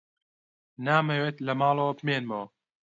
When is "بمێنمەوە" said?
1.99-2.47